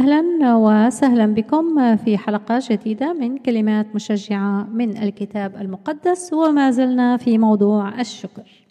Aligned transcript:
أهلا 0.00 0.56
وسهلا 0.56 1.26
بكم 1.26 1.96
في 1.96 2.18
حلقة 2.18 2.60
جديدة 2.70 3.12
من 3.12 3.38
كلمات 3.38 3.94
مشجعة 3.94 4.64
من 4.64 4.96
الكتاب 4.96 5.56
المقدس 5.56 6.32
وما 6.32 6.70
زلنا 6.70 7.16
في 7.16 7.38
موضوع 7.38 8.00
الشكر. 8.00 8.66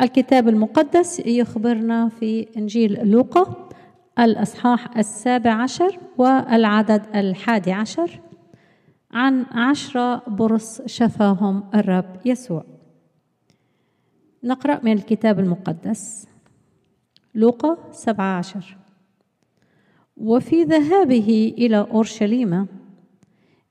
الكتاب 0.00 0.48
المقدس 0.48 1.20
يخبرنا 1.20 2.08
في 2.08 2.48
إنجيل 2.56 3.10
لوقا 3.10 3.68
الأصحاح 4.18 4.96
السابع 4.96 5.62
عشر 5.62 5.98
والعدد 6.16 7.02
الحادي 7.14 7.72
عشر 7.72 8.20
عن 9.10 9.46
عشرة 9.50 10.22
برص 10.26 10.82
شفاهم 10.86 11.64
الرب 11.74 12.16
يسوع. 12.24 12.64
نقرأ 14.44 14.80
من 14.82 14.92
الكتاب 14.92 15.38
المقدس 15.38 16.28
لوقا 17.34 17.76
سبعة 17.92 18.38
عشر 18.38 18.77
وفي 20.20 20.64
ذهابه 20.64 21.54
إلى 21.58 21.86
أورشليم. 21.90 22.66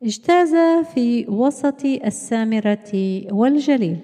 اجتاز 0.03 0.55
في 0.93 1.25
وسط 1.29 1.85
السامرة 1.85 2.91
والجليل. 3.31 3.97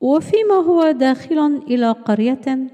وفيما 0.00 0.54
هو 0.54 0.90
داخل 0.90 1.62
إلى 1.68 1.90
قرية 1.90 2.70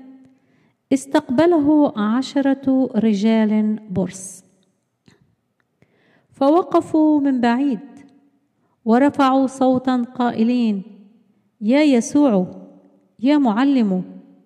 استقبله 0.92 1.92
عشرة 1.96 2.90
رجال 2.96 3.78
برص 3.90 4.44
فوقفوا 6.32 7.20
من 7.20 7.40
بعيد 7.40 7.80
ورفعوا 8.84 9.46
صوتا 9.46 10.02
قائلين 10.14 10.82
يا 11.60 11.82
يسوع 11.82 12.46
يا 13.20 13.38
معلم 13.38 14.04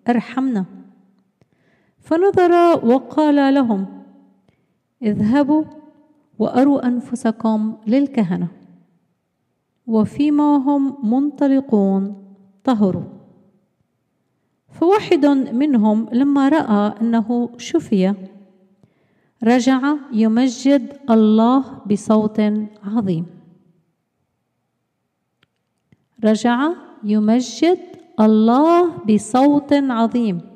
ارحمنا. 0.09 0.82
فنظر 2.03 2.53
وقال 2.87 3.55
لهم 3.55 3.87
اذهبوا 5.03 5.65
وأروا 6.39 6.87
أنفسكم 6.87 7.77
للكهنة 7.87 8.49
وفيما 9.87 10.57
هم 10.57 11.11
منطلقون 11.15 12.25
طهروا. 12.65 13.03
فواحد 14.69 15.27
منهم 15.27 16.09
لما 16.13 16.49
رأى 16.49 16.95
أنه 17.01 17.51
شفي 17.59 18.15
رجع 19.45 19.95
يمجد 20.13 20.99
الله 21.11 21.65
بصوت 21.91 22.41
عظيم. 22.85 23.27
رجع 26.25 26.73
يمجد 27.05 27.79
الله 28.21 28.99
بصوت 28.99 29.73
عظيم. 29.73 30.52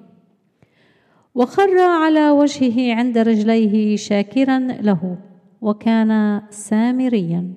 وخر 1.36 1.78
على 1.78 2.30
وجهه 2.30 2.94
عند 2.94 3.18
رجليه 3.18 3.96
شاكرا 3.96 4.58
له 4.58 5.18
وكان 5.60 6.42
سامريا. 6.50 7.54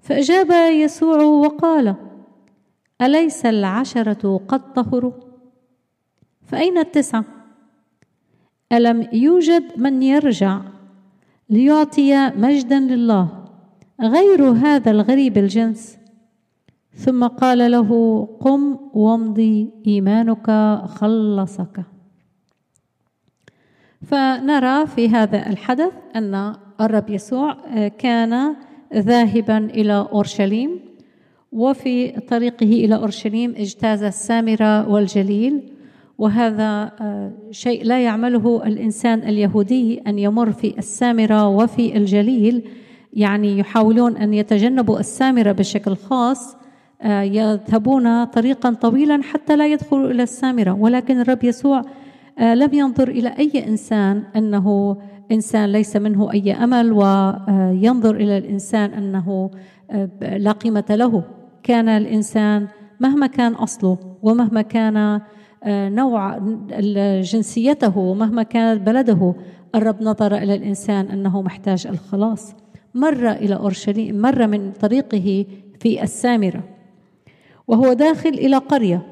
فأجاب 0.00 0.50
يسوع 0.72 1.22
وقال 1.22 1.94
أليس 3.02 3.46
العشرة 3.46 4.40
قد 4.48 4.72
طهروا؟ 4.72 5.12
فأين 6.42 6.78
التسعة؟ 6.78 7.24
ألم 8.72 9.08
يوجد 9.12 9.64
من 9.76 10.02
يرجع 10.02 10.60
ليعطي 11.50 12.30
مجدا 12.36 12.80
لله 12.80 13.44
غير 14.00 14.42
هذا 14.44 14.90
الغريب 14.90 15.38
الجنس؟ 15.38 15.98
ثم 16.94 17.26
قال 17.26 17.70
له 17.70 17.88
قم 18.40 18.78
وامضي 18.94 19.70
إيمانك 19.86 20.50
خلصك. 20.86 21.84
فنرى 24.06 24.86
في 24.86 25.08
هذا 25.08 25.46
الحدث 25.46 25.92
أن 26.16 26.54
الرب 26.80 27.10
يسوع 27.10 27.56
كان 27.98 28.54
ذاهبا 28.94 29.58
إلى 29.58 30.08
أورشليم 30.12 30.80
وفي 31.52 32.10
طريقه 32.10 32.66
إلى 32.66 32.94
أورشليم 32.94 33.54
اجتاز 33.56 34.02
السامرة 34.02 34.88
والجليل 34.88 35.62
وهذا 36.18 36.92
شيء 37.50 37.84
لا 37.84 38.04
يعمله 38.04 38.62
الإنسان 38.66 39.18
اليهودي 39.18 40.02
أن 40.06 40.18
يمر 40.18 40.52
في 40.52 40.78
السامرة 40.78 41.48
وفي 41.48 41.96
الجليل. 41.96 42.68
يعني 43.12 43.58
يحاولون 43.58 44.16
أن 44.16 44.34
يتجنبوا 44.34 45.00
السامرة 45.00 45.52
بشكل 45.52 45.96
خاص 45.96 46.56
يذهبون 47.04 48.24
طريقا 48.24 48.72
طويلا 48.72 49.22
حتى 49.22 49.56
لا 49.56 49.66
يدخلوا 49.66 50.10
إلى 50.10 50.22
السامرة. 50.22 50.72
ولكن 50.72 51.20
الرب 51.20 51.44
يسوع 51.44 51.82
لم 52.40 52.74
ينظر 52.74 53.08
إلى 53.08 53.28
أي 53.28 53.68
إنسان 53.68 54.22
أنه 54.36 54.96
إنسان 55.32 55.72
ليس 55.72 55.96
منه 55.96 56.32
أي 56.32 56.52
أمل 56.52 56.92
وينظر 56.92 58.16
إلى 58.16 58.38
الإنسان 58.38 58.90
أنه 58.90 59.50
لا 60.20 60.52
قيمة 60.52 60.84
له. 60.90 61.24
كان 61.62 61.88
الإنسان 61.88 62.68
مهما 63.00 63.26
كان 63.26 63.52
أصله 63.52 63.98
ومهما 64.22 64.62
كان 64.62 65.20
نوع 65.66 66.38
جنسيته 67.20 67.98
ومهما 67.98 68.42
كانت 68.42 68.86
بلده 68.86 69.34
الرب 69.74 70.02
نظر 70.02 70.36
إلى 70.36 70.54
الإنسان 70.54 71.06
أنه 71.06 71.42
محتاج 71.42 71.86
الخلاص. 71.86 72.54
مر 72.94 73.30
إلى 73.30 73.54
أورشليم 73.56 74.20
مر 74.20 74.46
من 74.46 74.72
طريقه 74.72 75.46
في 75.80 76.02
السامرة 76.02 76.64
وهو 77.68 77.92
داخل 77.92 78.28
إلى 78.30 78.56
قرية. 78.56 79.02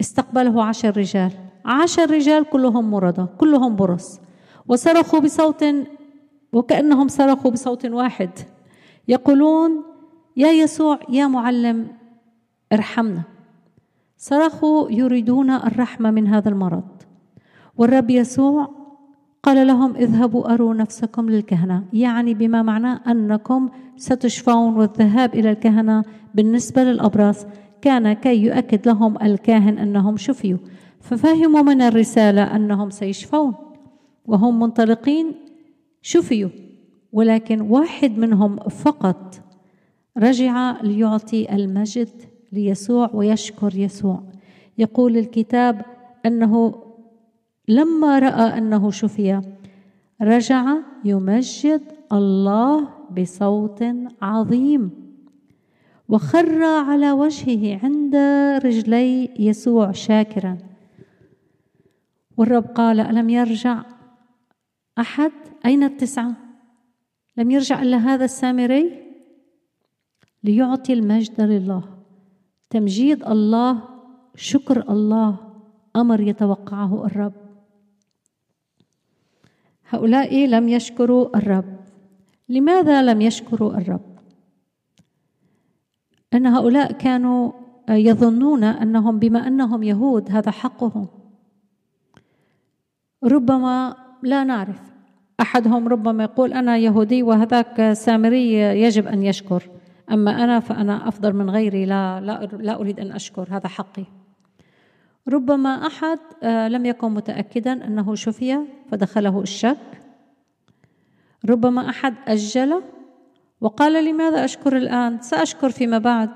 استقبله 0.00 0.64
عشر 0.64 0.96
رجال. 0.96 1.30
عشر 1.64 2.10
رجال 2.10 2.44
كلهم 2.44 2.90
مرضى 2.90 3.26
كلهم 3.38 3.76
برص. 3.76 4.20
وصرخوا 4.68 5.20
بصوت 5.20 5.64
وكأنهم 6.52 7.08
صرخوا 7.08 7.50
بصوت 7.50 7.86
واحد. 7.86 8.30
يقولون 9.08 9.82
يا 10.36 10.48
يسوع 10.48 10.98
يا 11.08 11.26
معلم 11.26 11.86
ارحمنا. 12.72 13.22
صرخوا 14.16 14.90
يريدون 14.90 15.50
الرحمة 15.50 16.10
من 16.10 16.26
هذا 16.26 16.48
المرض. 16.48 16.88
والرب 17.76 18.10
يسوع 18.10 18.68
قال 19.42 19.66
لهم 19.66 19.96
اذهبوا 19.96 20.54
أروا 20.54 20.74
نفسكم 20.74 21.30
للكهنة. 21.30 21.84
يعني 21.92 22.34
بما 22.34 22.62
معناه 22.62 23.00
أنكم 23.06 23.68
ستشفون 23.96 24.76
والذهاب 24.76 25.34
إلى 25.34 25.50
الكهنة 25.50 26.04
بالنسبة 26.34 26.84
للأبرص 26.84 27.46
كان 27.82 28.12
كي 28.12 28.36
يؤكد 28.36 28.88
لهم 28.88 29.22
الكاهن 29.22 29.78
أنهم 29.78 30.16
شفيوا. 30.16 30.58
ففهموا 31.04 31.62
من 31.62 31.82
الرسالة 31.82 32.56
أنهم 32.56 32.90
سيشفون 32.90 33.54
وهم 34.26 34.60
منطلقين 34.60 35.32
شفيوا 36.02 36.50
ولكن 37.12 37.60
واحد 37.60 38.18
منهم 38.18 38.56
فقط 38.56 39.40
رجع 40.18 40.80
ليعطي 40.82 41.54
المجد 41.54 42.08
ليسوع 42.52 43.10
ويشكر 43.14 43.78
يسوع. 43.78 44.22
يقول 44.78 45.16
الكتاب 45.16 45.82
أنه 46.26 46.74
لما 47.68 48.18
رأى 48.18 48.58
أنه 48.58 48.90
شفي 48.90 49.40
رجع 50.22 50.74
يمجد 51.04 51.82
الله 52.12 52.88
بصوت 53.18 53.84
عظيم 54.22 54.90
وخر 56.08 56.64
على 56.64 57.12
وجهه 57.12 57.80
عند 57.82 58.16
رجلي 58.64 59.30
يسوع 59.38 59.92
شاكرا. 59.92 60.73
والرب 62.36 62.64
قال 62.64 63.00
ألم 63.00 63.30
يرجع 63.30 63.82
أحد؟ 64.98 65.32
أين 65.64 65.82
التسعة؟ 65.82 66.36
لم 67.36 67.50
يرجع 67.50 67.82
إلا 67.82 67.96
هذا 67.96 68.24
السامري؟ 68.24 69.04
ليعطي 70.44 70.92
المجد 70.92 71.40
لله. 71.40 71.82
تمجيد 72.70 73.24
الله 73.24 73.82
شكر 74.34 74.90
الله 74.90 75.36
أمر 75.96 76.20
يتوقعه 76.20 77.06
الرب. 77.06 77.32
هؤلاء 79.88 80.46
لم 80.46 80.68
يشكروا 80.68 81.36
الرب. 81.36 81.76
لماذا 82.48 83.02
لم 83.02 83.20
يشكروا 83.20 83.74
الرب؟ 83.74 84.18
أن 86.34 86.46
هؤلاء 86.46 86.92
كانوا 86.92 87.52
يظنون 87.88 88.64
أنهم 88.64 89.18
بما 89.18 89.46
أنهم 89.46 89.82
يهود 89.82 90.30
هذا 90.30 90.50
حقهم. 90.50 91.23
ربما 93.24 93.96
لا 94.22 94.44
نعرف. 94.44 94.80
أحدهم 95.40 95.88
ربما 95.88 96.24
يقول 96.24 96.52
أنا 96.52 96.76
يهودي 96.76 97.22
وهذاك 97.22 97.92
سامري 97.92 98.52
يجب 98.54 99.06
أن 99.06 99.22
يشكر. 99.22 99.62
أما 100.10 100.44
أنا 100.44 100.60
فأنا 100.60 101.08
أفضل 101.08 101.32
من 101.32 101.50
غيري 101.50 101.86
لا 101.86 102.20
لا 102.20 102.48
لا 102.52 102.80
أريد 102.80 103.00
أن 103.00 103.12
أشكر 103.12 103.46
هذا 103.50 103.68
حقي. 103.68 104.04
ربما 105.28 105.86
أحد 105.86 106.18
لم 106.44 106.86
يكن 106.86 107.10
متأكدا 107.10 107.72
أنه 107.72 108.14
شفي 108.14 108.58
فدخله 108.90 109.40
الشك. 109.40 109.76
ربما 111.48 111.88
أحد 111.88 112.14
أجل 112.26 112.82
وقال 113.60 114.04
لماذا 114.04 114.44
أشكر 114.44 114.76
الآن؟ 114.76 115.20
سأشكر 115.20 115.70
فيما 115.70 115.98
بعد. 115.98 116.30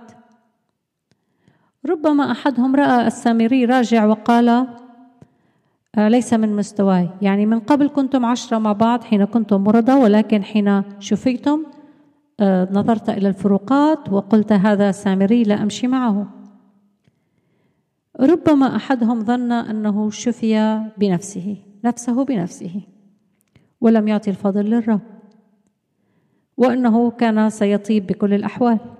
ربما 1.86 2.30
أحدهم 2.30 2.76
رأى 2.76 3.06
السامري 3.06 3.64
راجع 3.64 4.06
وقال 4.06 4.48
آه، 4.48 4.87
ليس 5.98 6.34
من 6.34 6.56
مستواي. 6.56 7.08
يعني 7.22 7.46
من 7.46 7.60
قبل 7.60 7.88
كنتم 7.88 8.24
عشرة 8.24 8.58
مع 8.58 8.72
بعض 8.72 9.04
حين 9.04 9.24
كنتم 9.24 9.64
مرضى 9.64 9.92
ولكن 9.92 10.44
حين 10.44 10.82
شفيتم 10.98 11.62
آه، 12.40 12.68
نظرت 12.72 13.10
إلى 13.10 13.28
الفروقات 13.28 14.12
وقلت 14.12 14.52
هذا 14.52 14.90
سامري 14.90 15.42
لا 15.42 15.62
أمشي 15.62 15.86
معه. 15.86 16.26
ربما 18.20 18.76
أحدهم 18.76 19.24
ظن 19.24 19.52
أنه 19.52 20.10
شفي 20.10 20.80
بنفسه 20.98 21.56
نفسه 21.84 22.24
بنفسه 22.24 22.80
ولم 23.80 24.08
يعطي 24.08 24.30
الفضل 24.30 24.64
للرب 24.64 25.00
وأنه 26.56 27.10
كان 27.10 27.50
سيطيب 27.50 28.06
بكل 28.06 28.34
الأحوال. 28.34 28.78
آه، 28.80 28.97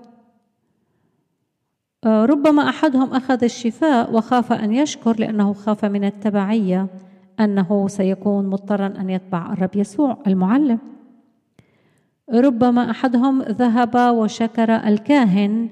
ربما 2.07 2.69
أحدهم 2.69 3.15
أخذ 3.15 3.45
الشفاء 3.45 4.15
وخاف 4.15 4.53
أن 4.53 4.73
يشكر 4.73 5.21
لأنه 5.21 5.53
خاف 5.53 5.85
من 5.85 6.05
التبعية 6.05 6.87
أنه 7.41 7.89
سيكون 7.89 8.47
مضطرا 8.47 8.87
أن 8.87 9.11
يتبع 9.11 9.53
الرب 9.53 9.77
يسوع 9.77 10.19
المعلم. 10.27 10.79
ربما 12.35 12.91
أحدهم 12.91 13.43
ذهب 13.43 14.15
وشكر 14.17 14.75
الكاهن 14.75 15.69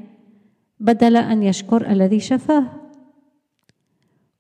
بدل 0.80 1.16
أن 1.16 1.42
يشكر 1.42 1.90
الذي 1.90 2.20
شفاه. 2.20 2.64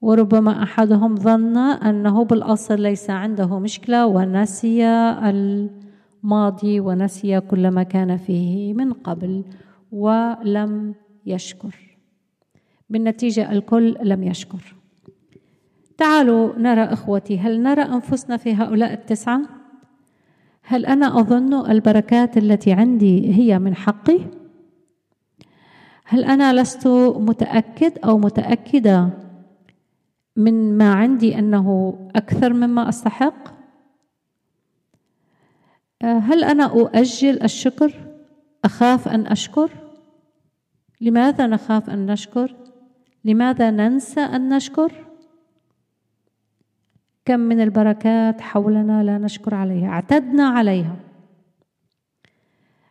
وربما 0.00 0.62
أحدهم 0.62 1.16
ظن 1.16 1.56
أنه 1.56 2.24
بالأصل 2.24 2.80
ليس 2.80 3.10
عنده 3.10 3.58
مشكلة 3.58 4.06
ونسي 4.06 4.86
الماضي 4.86 6.80
ونسي 6.80 7.40
كل 7.40 7.68
ما 7.68 7.82
كان 7.82 8.16
فيه 8.16 8.74
من 8.74 8.92
قبل 8.92 9.44
ولم 9.92 10.94
يشكر. 11.26 11.98
بالنتيجة 12.90 13.52
الكل 13.52 13.96
لم 14.02 14.22
يشكر. 14.22 14.74
تعالوا 15.98 16.58
نرى 16.58 16.82
أخوتي 16.82 17.38
هل 17.38 17.62
نرى 17.62 17.82
أنفسنا 17.82 18.36
في 18.36 18.54
هؤلاء 18.54 18.92
التسعة؟ 18.92 19.40
هل 20.62 20.86
أنا 20.86 21.20
أظن 21.20 21.70
البركات 21.70 22.36
التي 22.36 22.72
عندي 22.72 23.34
هي 23.34 23.58
من 23.58 23.74
حقي؟ 23.74 24.20
هل 26.04 26.24
أنا 26.24 26.60
لست 26.60 26.86
متأكد 27.16 27.98
أو 28.04 28.18
متأكدة 28.18 29.10
من 30.36 30.78
ما 30.78 30.94
عندي 30.94 31.38
أنه 31.38 31.98
أكثر 32.16 32.52
مما 32.52 32.88
أستحق؟ 32.88 33.56
هل 36.02 36.44
أنا 36.44 36.64
أؤجل 36.64 37.42
الشكر؟ 37.42 37.92
أخاف 38.64 39.08
أن 39.08 39.26
أشكر؟ 39.26 39.85
لماذا 41.00 41.46
نخاف 41.46 41.90
أن 41.90 42.06
نشكر؟ 42.06 42.54
لماذا 43.24 43.70
ننسى 43.70 44.20
أن 44.20 44.48
نشكر؟ 44.56 44.92
كم 47.24 47.40
من 47.40 47.60
البركات 47.60 48.40
حولنا 48.40 49.02
لا 49.02 49.18
نشكر 49.18 49.54
عليها 49.54 49.88
اعتدنا 49.88 50.48
عليها. 50.48 50.96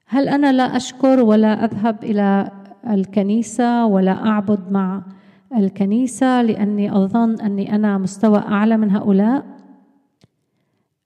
هل 0.08 0.30
أنا 0.30 0.52
لا 0.52 0.76
أشكر 0.76 1.24
ولا 1.24 1.66
أذهب 1.66 2.04
إلى 2.04 2.52
الكنيسة 2.90 3.86
ولا 3.86 4.28
أعبد 4.28 4.72
مع 4.72 5.02
الكنيسة 5.58 6.42
لأني 6.42 6.92
أظن 6.98 7.42
أني 7.42 7.76
أنا 7.76 7.98
مستوى 7.98 8.38
أعلى 8.40 8.78
من 8.78 8.92
هؤلاء؟ 8.92 9.46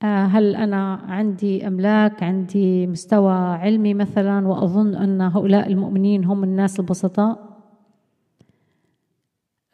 هل 0.03 0.55
أنا 0.55 0.93
عندي 0.93 1.67
أملاك 1.67 2.23
عندي 2.23 2.87
مستوى 2.87 3.33
علمي 3.33 3.93
مثلا 3.93 4.47
وأظن 4.47 4.95
أن 4.95 5.21
هؤلاء 5.21 5.67
المؤمنين 5.67 6.25
هم 6.25 6.43
الناس 6.43 6.79
البسطاء؟ 6.79 7.49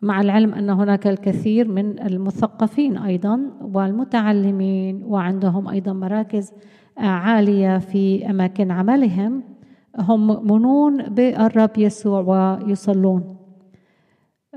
مع 0.01 0.21
العلم 0.21 0.53
أن 0.53 0.69
هناك 0.69 1.07
الكثير 1.07 1.67
من 1.67 1.99
المثقفين 1.99 2.97
أيضا 2.97 3.39
والمتعلمين 3.61 5.03
وعندهم 5.03 5.67
أيضا 5.67 5.93
مراكز 5.93 6.53
آه، 6.97 7.01
عالية 7.01 7.77
في 7.77 8.29
أماكن 8.29 8.71
عملهم 8.71 9.43
هم 9.99 10.27
مؤمنون 10.27 11.03
بالرب 11.03 11.77
يسوع 11.77 12.19
ويصلون. 12.19 13.37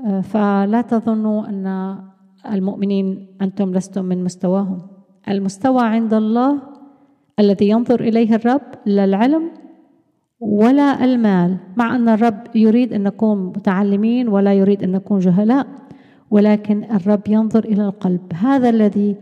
آه، 0.05 0.21
فلا 0.21 0.81
تظنوا 0.81 1.49
أن 1.49 1.97
المؤمنين 2.51 3.37
أنتم 3.41 3.73
لستم 3.73 4.05
من 4.05 4.23
مستواهم. 4.23 4.98
المستوى 5.29 5.83
عند 5.83 6.13
الله 6.13 6.61
الذي 7.39 7.69
ينظر 7.69 7.99
إليه 8.01 8.35
الرب 8.35 8.61
لا 8.85 9.03
العلم 9.05 9.51
ولا 10.39 11.03
المال. 11.05 11.57
مع 11.77 11.95
أن 11.95 12.09
الرب 12.09 12.55
يريد 12.55 12.93
أن 12.93 13.03
نكون 13.03 13.45
متعلمين 13.45 14.27
ولا 14.27 14.53
يريد 14.53 14.83
أن 14.83 14.91
نكون 14.91 15.19
جهلاء 15.19 15.67
ولكن 16.31 16.83
الرب 16.83 17.27
ينظر 17.27 17.63
إلى 17.65 17.85
القلب. 17.85 18.21
هذا 18.33 18.69
الذي 18.69 19.15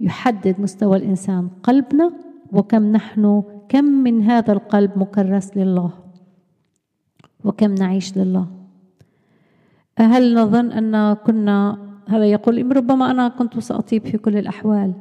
يحدد 0.00 0.60
مستوى 0.60 0.96
الإنسان 0.96 1.48
قلبنا 1.62 2.12
وكم 2.52 2.92
نحن 2.92 3.42
كم 3.68 3.84
من 3.84 4.22
هذا 4.22 4.52
القلب 4.52 4.90
مكرس 4.98 5.56
لله 5.56 5.90
وكم 7.44 7.74
نعيش 7.74 8.16
لله. 8.18 8.46
هل 9.98 10.34
نظن 10.34 10.72
أن 10.72 11.12
كنا 11.12 11.78
هذا 12.08 12.26
يقول 12.26 12.76
ربما 12.76 13.10
أنا 13.10 13.28
كنت 13.28 13.58
سأطيب 13.58 14.06
في 14.06 14.18
كل 14.18 14.36
الأحوال. 14.36 14.92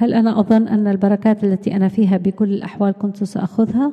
هل 0.00 0.14
أنا 0.14 0.40
أظن 0.40 0.68
أن 0.68 0.86
البركات 0.86 1.44
التي 1.44 1.76
أنا 1.76 1.88
فيها 1.88 2.16
بكل 2.16 2.52
الأحوال 2.52 2.92
كنت 2.92 3.24
سأخذها؟ 3.24 3.92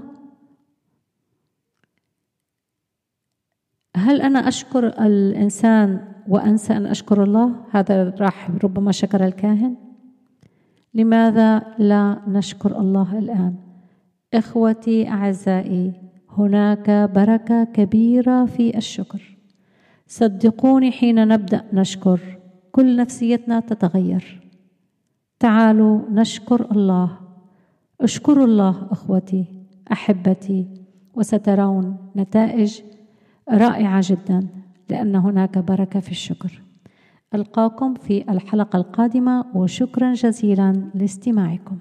هل 3.96 4.22
أنا 4.22 4.48
أشكر 4.48 4.88
الإنسان 4.88 6.00
وأنسى 6.28 6.78
أن 6.78 6.86
أشكر 6.86 7.24
الله؟ 7.24 7.52
هذا 7.72 8.10
راح 8.20 8.52
ربما 8.64 8.92
شكر 8.92 9.26
الكاهن 9.26 9.76
لماذا 10.94 11.62
لا 11.80 12.22
نشكر 12.28 12.80
الله 12.80 13.20
الآن؟ 13.20 13.56
إخوتي 14.34 15.08
أعزائي 15.10 15.94
هناك 16.30 16.90
بركة 17.16 17.64
كبيرة 17.64 18.46
في 18.46 18.78
الشكر 18.78 19.38
صدقوني 20.08 20.92
حين 20.92 21.28
نبدأ 21.28 21.64
نشكر 21.74 22.20
كل 22.72 22.96
نفسيتنا 22.96 23.60
تتغير 23.60 24.45
تعالوا 25.46 26.02
نشكر 26.10 26.72
الله. 26.72 27.10
اشكروا 28.02 28.46
الله 28.46 28.88
أخوتي 28.92 29.46
أحبتي 29.92 30.68
وسترون 31.14 31.98
نتائج 32.16 32.82
رائعة 33.50 34.02
جدا 34.04 34.48
لأن 34.90 35.16
هناك 35.16 35.58
بركة 35.58 36.00
في 36.00 36.12
الشكر. 36.12 36.62
ألقاكم 37.36 37.94
في 37.94 38.32
الحلقة 38.32 38.78
القادمة 38.78 39.46
وشكرا 39.56 40.14
جزيلا 40.14 40.92
لاستماعكم. 40.96 41.78